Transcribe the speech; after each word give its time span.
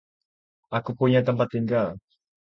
Aku 0.77 0.89
punya 0.99 1.21
tempat 1.27 1.47
tinggal. 1.55 1.87